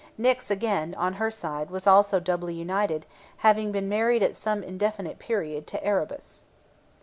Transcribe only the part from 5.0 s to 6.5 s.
period to Erebus.